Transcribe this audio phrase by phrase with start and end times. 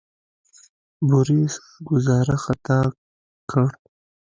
[1.07, 1.53] بوریس
[1.87, 2.79] ګوزاره خطا
[3.49, 3.67] کړه.